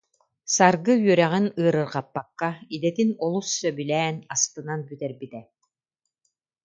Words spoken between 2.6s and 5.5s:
идэтин олус сөбүлээн, астынан бүтэрбитэ